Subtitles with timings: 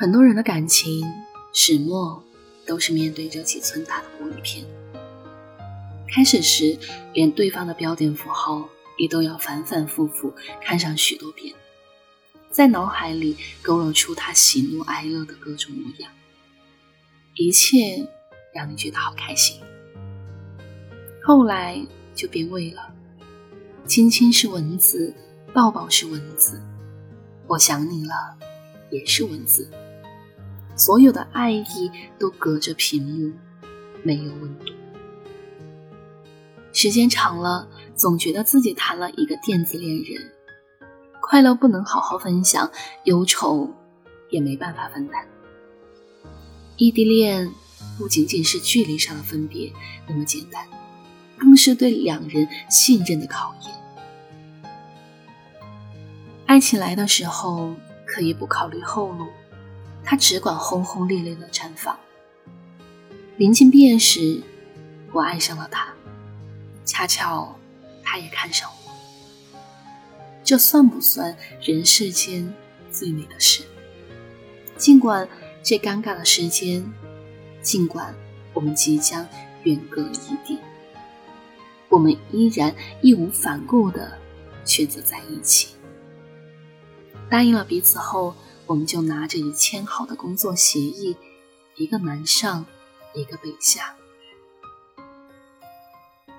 [0.00, 1.12] 很多人的感情
[1.52, 2.22] 始末
[2.64, 4.64] 都是面对着几寸大的玻璃片。
[6.06, 6.78] 开始时，
[7.12, 10.32] 连对方的标点符号也都要反反复复
[10.62, 11.52] 看上许多遍，
[12.48, 16.12] 在脑海里勾勒出他喜怒哀乐的各种模样，
[17.34, 18.08] 一切
[18.54, 19.60] 让你觉得好开心。
[21.24, 22.94] 后来就变味了，
[23.84, 25.12] 亲亲是文字，
[25.52, 26.62] 抱抱是文字，
[27.48, 28.38] 我想你了
[28.92, 29.68] 也是文字，
[30.78, 33.32] 所有的爱意都隔着屏幕，
[34.02, 34.72] 没有温度。
[36.72, 40.32] 时间长了，总觉得自己谈了一个电子恋人，
[41.20, 42.70] 快乐不能好好分享，
[43.04, 43.74] 忧愁
[44.30, 45.26] 也没办法分担。
[46.76, 47.50] 异地恋
[47.98, 49.72] 不仅仅是距离上的分别
[50.08, 50.64] 那么简单。
[51.40, 53.72] 更是对两人信任的考验。
[56.46, 59.28] 爱情来的时候，可以不考虑后路，
[60.04, 61.98] 他只管轰轰烈烈的绽放。
[63.36, 64.42] 临近毕业时，
[65.12, 65.92] 我爱上了他，
[66.84, 67.56] 恰巧
[68.02, 68.92] 他也看上我。
[70.42, 72.52] 这算不算人世间
[72.90, 73.62] 最美的事？
[74.76, 75.28] 尽管
[75.62, 76.90] 这尴尬的时间，
[77.60, 78.14] 尽管
[78.54, 79.26] 我们即将
[79.64, 80.58] 远隔异地。
[81.90, 84.18] 我们依然义无反顾的
[84.64, 85.74] 选择在一起，
[87.30, 88.34] 答应了彼此后，
[88.68, 91.16] 我们就拿着已签好的工作协议，
[91.76, 92.66] 一个南上，
[93.14, 93.94] 一个北下，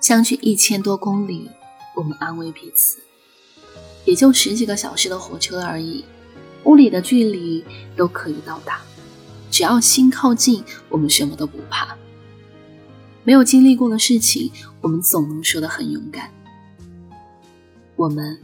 [0.00, 1.50] 相距一千多公里。
[1.94, 2.98] 我们安慰彼此，
[4.06, 6.04] 也就十几个小时的火车而已，
[6.64, 7.62] 屋里的距离
[7.94, 8.80] 都可以到达，
[9.50, 11.94] 只要心靠近，我们什么都不怕。
[13.22, 16.32] 没有经历过的事情，我们总能说得很勇敢。
[17.96, 18.42] 我们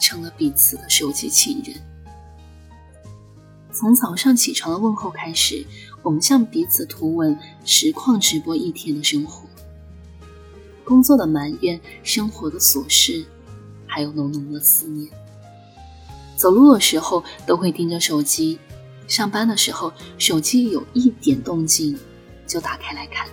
[0.00, 1.76] 成了彼此的手机情人。
[3.78, 5.64] 从早上起床的问候开始，
[6.02, 9.48] 我们向彼此图文实况直播一天的生活，
[10.84, 13.24] 工作的埋怨，生活的琐事，
[13.86, 15.08] 还有浓浓的思念。
[16.36, 18.58] 走路的时候都会盯着手机，
[19.06, 21.96] 上班的时候手机有一点动静
[22.48, 23.28] 就打开来看。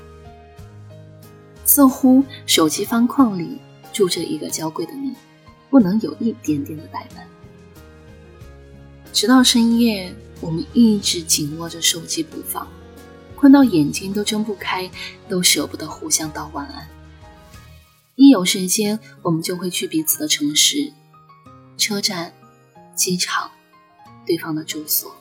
[1.66, 3.58] 似乎手机方框里
[3.92, 5.16] 住着一个娇贵的你，
[5.72, 7.28] 不能有一点点的怠慢。
[9.12, 12.68] 直到深夜，我们一直紧握着手机不放，
[13.36, 14.90] 困到眼睛都睁不开，
[15.30, 16.88] 都舍不得互相道晚安。
[18.16, 20.94] 一有时间，我们就会去彼此的城市、
[21.78, 22.34] 车站、
[22.96, 23.52] 机场、
[24.26, 25.14] 对方的住所、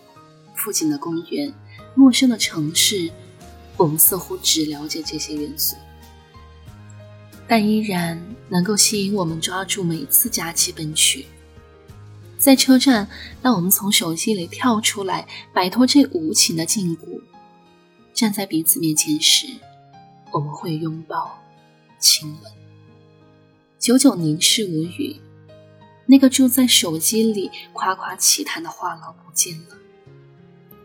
[0.55, 1.53] 附近的公园、
[1.95, 3.11] 陌生的城市。
[3.77, 5.75] 我们似乎只了解这些元素。
[7.49, 11.27] 但依然能够吸引我们抓住每次假期奔去。
[12.45, 13.09] 在车站，
[13.41, 17.23] 当我们从手机里跳出来，摆脱这无情的禁锢，
[18.13, 19.47] 站在彼此面前时，
[20.31, 21.43] 我们会拥抱、
[21.99, 22.53] 亲吻，
[23.79, 25.17] 久久凝视无语。
[26.05, 29.79] 那个住在手机里夸夸其谈的话痨不见了，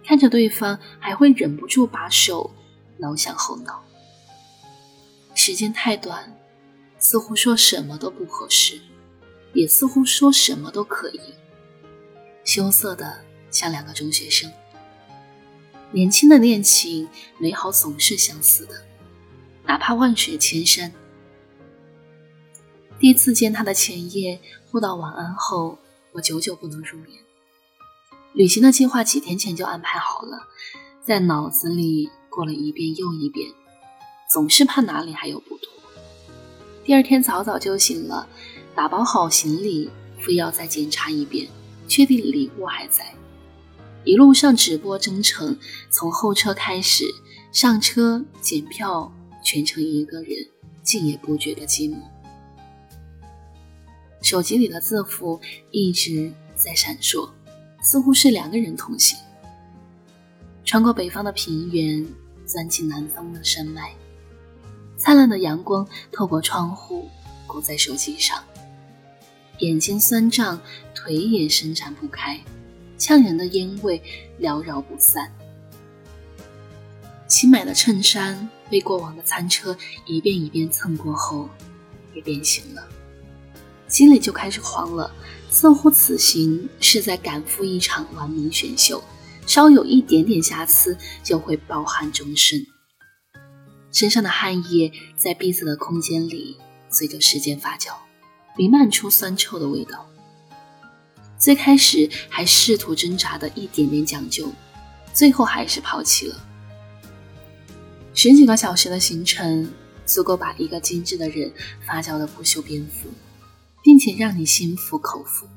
[0.05, 2.51] 看着对方，还会忍不住把手
[2.99, 3.83] 挠向后脑。
[5.35, 6.33] 时间太短。
[7.01, 8.79] 似乎说什么都不合适，
[9.53, 11.19] 也似乎说什么都可以。
[12.43, 14.51] 羞涩的像两个中学生。
[15.91, 17.07] 年轻的恋情，
[17.39, 18.85] 美好总是相似的，
[19.65, 20.91] 哪怕万水千山。
[22.99, 24.39] 第一次见他的前夜，
[24.69, 25.79] 互道晚安后，
[26.11, 27.19] 我久久不能入眠。
[28.33, 30.47] 旅行的计划几天前就安排好了，
[31.03, 33.49] 在脑子里过了一遍又一遍，
[34.29, 35.73] 总是怕哪里还有不妥。
[36.83, 38.27] 第二天早早就醒了，
[38.75, 39.89] 打包好行李，
[40.19, 41.47] 非要再检查一遍，
[41.89, 43.13] 确定礼物还在。
[44.05, 45.57] 一路上直播征程，
[45.89, 47.03] 从候车开始，
[47.51, 49.11] 上车检票，
[49.43, 50.47] 全程一个人，
[50.81, 51.97] 竟也不觉得寂寞。
[54.21, 55.41] 手机里的字符
[55.71, 57.29] 一直在闪烁，
[57.81, 59.17] 似乎是两个人同行。
[60.63, 62.05] 穿过北方的平原，
[62.45, 63.93] 钻进南方的山脉。
[64.97, 67.09] 灿烂的阳光透过窗户
[67.47, 68.43] 鼓在手机上，
[69.59, 70.59] 眼睛酸胀，
[70.93, 72.39] 腿也伸展不开，
[72.97, 74.01] 呛人的烟味
[74.39, 75.31] 缭绕不散。
[77.27, 81.49] 新买的衬衫被过往的餐车一遍一遍蹭过后，
[82.13, 82.87] 也变形了，
[83.87, 85.13] 心里就开始慌了，
[85.49, 89.03] 似乎此行是在赶赴一场完美选秀，
[89.45, 92.65] 稍有一点点瑕疵就会抱憾终生。
[93.91, 96.57] 身上的汗液在闭塞的空间里，
[96.89, 97.93] 随着时间发酵，
[98.59, 100.05] 弥漫出酸臭的味道。
[101.37, 104.51] 最开始还试图挣扎的一点点讲究，
[105.13, 106.35] 最后还是抛弃了。
[108.13, 109.71] 十几个小时的行程，
[110.05, 111.49] 足够把一个精致的人
[111.87, 113.07] 发酵的不修边幅，
[113.81, 115.47] 并且让你心服口服。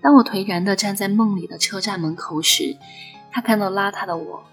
[0.00, 2.78] 当我颓然地站在梦里的车站门口时，
[3.30, 4.46] 他看到邋遢的我，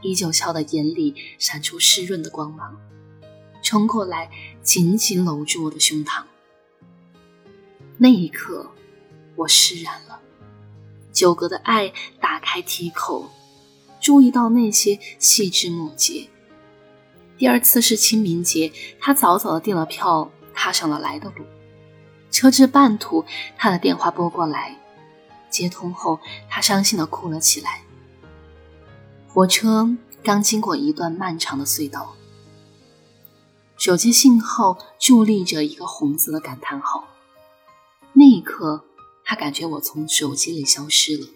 [0.00, 2.76] 依旧笑的眼里闪出湿润的光芒，
[3.64, 4.30] 冲过来
[4.62, 6.22] 紧紧搂住我的胸膛。
[8.02, 8.68] 那一刻，
[9.36, 10.18] 我释然了。
[11.12, 13.30] 久隔的爱打开梯口，
[14.00, 16.28] 注意到那些细枝末节。
[17.38, 21.44] 第二次是清明节，他早早的订了票，踏上了来的路。
[22.32, 23.24] 车至半途，
[23.56, 24.76] 他的电话拨过来，
[25.48, 26.18] 接通后，
[26.50, 27.82] 他伤心的哭了起来。
[29.28, 32.16] 火车刚经过一段漫长的隧道，
[33.76, 37.04] 手机信号伫立着一个红色的感叹号。
[38.22, 38.84] 那一刻。
[39.24, 41.26] 他感觉我从手机里消失了。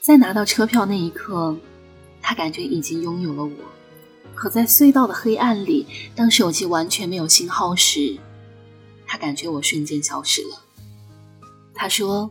[0.00, 1.56] 在拿到车票那一刻，
[2.20, 3.52] 他感觉已经拥有了我。
[4.34, 8.16] 可在隧道的黑暗里，当手机完全没有信号时，
[9.06, 10.62] 他感觉我瞬间消失了。
[11.72, 12.28] 他说，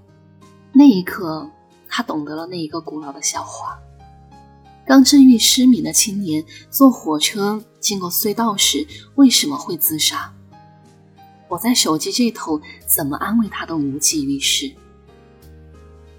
[0.74, 1.50] 那一刻
[1.88, 3.80] 他懂得了那一个古老的笑话：
[4.86, 8.86] 刚治愈失明的青年坐火车经过隧道时，
[9.16, 10.34] 为什么会自杀？
[11.52, 14.72] 我在手机这头怎么安慰他都无济于事。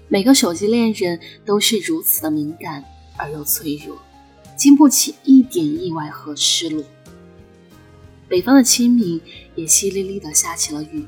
[0.07, 2.85] 每个手机恋人都是如此的敏感
[3.17, 3.97] 而又脆弱，
[4.55, 6.83] 经不起一点意外和失落。
[8.27, 9.19] 北方的清明
[9.55, 11.03] 也淅沥沥的下起了雨。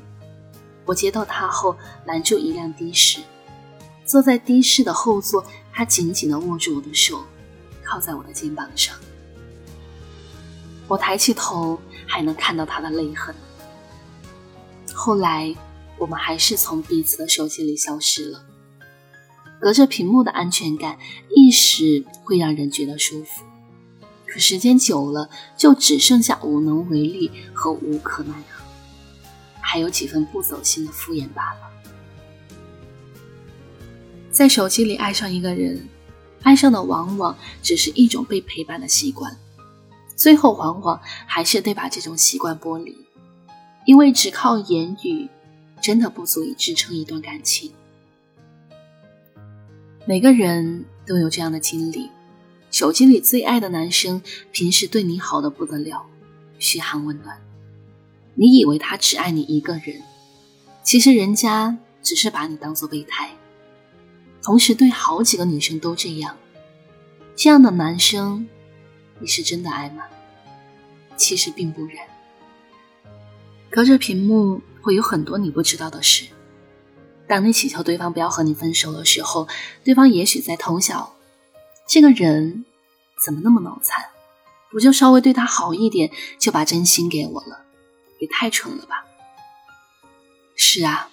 [0.86, 3.19] 我接到他后，拦住一辆的士，
[4.06, 7.24] 坐在的士的后座，他紧紧的握住我的手，
[7.83, 8.95] 靠在我的肩膀上。
[10.88, 13.36] 我抬起头，还能看到他的泪痕。
[14.95, 15.53] 后来，
[16.00, 18.45] 我们还是从彼此的手机里消失了。
[19.59, 20.97] 隔着屏幕的安全感，
[21.36, 23.44] 一时会让人觉得舒服，
[24.25, 28.63] 可时间久了，就只剩下无能为力和无可奈何，
[29.59, 31.59] 还有几分不走心的敷衍罢了。
[34.31, 35.88] 在手机里爱上一个人，
[36.42, 39.38] 爱上的往往只是一种被陪伴的习惯，
[40.15, 43.05] 最后往往还是得把这种习惯剥离。
[43.86, 45.30] 因为只靠言语，
[45.80, 47.72] 真的不足以支撑一段感情。
[50.06, 52.10] 每个人都有这样的经历：
[52.72, 54.22] 手机里最爱的男生，
[54.52, 56.06] 平时对你好的不得了，
[56.58, 57.40] 嘘寒问暖。
[58.34, 60.02] 你以为他只爱你一个人，
[60.84, 63.31] 其实人家只是把你当做备胎，
[64.42, 66.36] 同时对好几个女生都这样。
[67.36, 68.48] 这样的男生，
[69.20, 70.04] 你是真的爱吗？
[71.16, 72.15] 其实并不然。
[73.75, 76.27] 隔着屏幕会有很多你不知道的事。
[77.27, 79.50] 当你祈求对方不要和你分手的时候，
[79.83, 81.13] 对方也许在偷笑。
[81.86, 82.63] 这个人
[83.22, 84.01] 怎么那么脑残？
[84.72, 87.66] 不就稍微对他好一点，就把真心给我了？
[88.19, 89.06] 也太蠢了吧！
[90.56, 91.10] 是啊，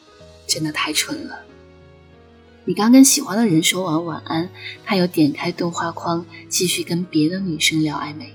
[0.47, 1.45] 真的太蠢了。
[2.65, 4.49] 你刚跟喜欢的人说完晚安，
[4.85, 8.33] 他又点开对话框继续跟别的女生聊暧昧。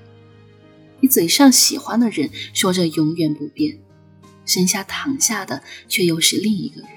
[1.00, 3.80] 你嘴上喜欢的人说着永远不变。
[4.48, 6.90] 身下躺下的却又是另一个人。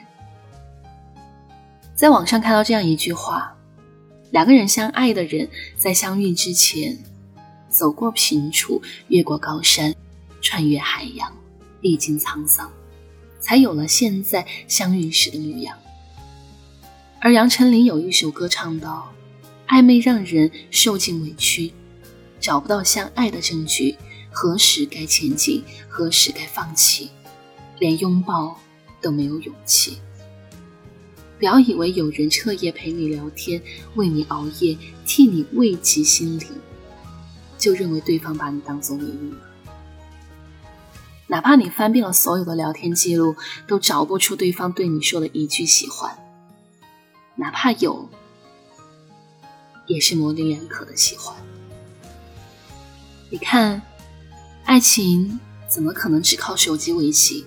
[1.95, 3.55] 在网上看到这样一句话：
[4.31, 6.97] 两个人相爱的人，在相遇之前，
[7.69, 9.95] 走过平处，越过高山，
[10.41, 11.31] 穿越海洋，
[11.83, 12.73] 历经沧桑，
[13.39, 15.77] 才有了现在相遇时的模样。
[17.21, 19.13] 而杨丞琳有一首歌唱道
[19.69, 21.71] ：“暧昧让人受尽委屈，
[22.41, 23.97] 找不到相爱的证据，
[24.31, 27.11] 何时该前进，何时该放弃。”
[27.81, 28.57] 连拥抱
[29.01, 29.99] 都没有勇气。
[31.39, 33.61] 不要以为有人彻夜陪你聊天，
[33.95, 36.47] 为你熬夜，替你慰藉心灵，
[37.59, 39.39] 就认为对方把你当做唯一了。
[41.27, 43.35] 哪怕你翻遍了所有的聊天记录，
[43.67, 46.15] 都找不出对方对你说的一句喜欢。
[47.37, 48.07] 哪怕有，
[49.87, 51.35] 也是模棱两可的喜欢。
[53.31, 53.81] 你看，
[54.65, 57.47] 爱情怎么可能只靠手机维系？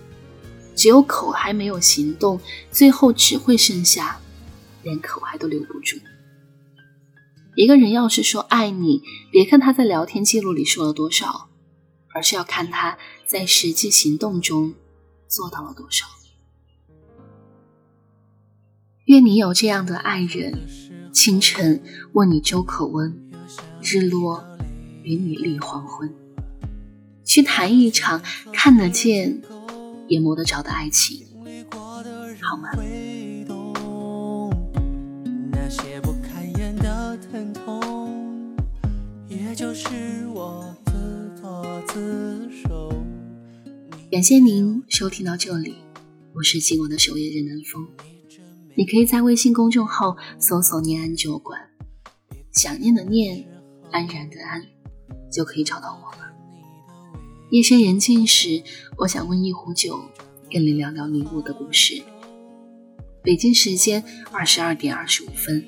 [0.76, 2.40] 只有口还没有行动，
[2.72, 4.20] 最后只会剩下
[4.82, 5.98] 连口还都留不住。
[7.56, 11.50] 一个人要是说爱你，别看他在聊天记录里说了多少，
[12.14, 14.74] 而是要看他在实际行动中
[15.28, 16.06] 做到了多少。
[19.06, 20.68] 愿你有这样的爱人：
[21.12, 23.32] 清晨问你粥可温，
[23.82, 24.44] 日落
[25.04, 26.12] 与你立黄昏，
[27.24, 29.42] 去谈一场看得见。
[30.08, 31.26] 也摸得着的爱情，
[32.42, 32.70] 好吗？
[44.12, 45.76] 感谢您收听到这里，
[46.34, 47.88] 我是今晚的守夜人南风。
[48.76, 51.60] 你可以在微信公众号搜索“念安酒馆”，
[52.54, 53.48] 想念的念，
[53.92, 54.64] 安然的安，
[55.32, 56.33] 就可以找到我了。
[57.54, 58.64] 夜深人静时，
[58.98, 60.00] 我想温一壶酒，
[60.50, 62.02] 跟你聊聊你我的故事。
[63.22, 65.64] 北京时间二十二点二十五分，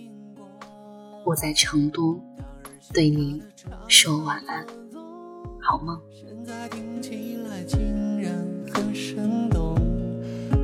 [1.23, 2.19] 我在成都，
[2.91, 3.39] 对你
[3.87, 4.65] 说晚安，
[5.61, 6.01] 好梦。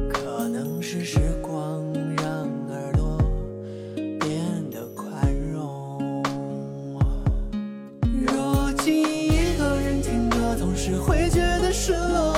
[0.10, 1.91] 可能是时光。
[11.92, 12.31] show.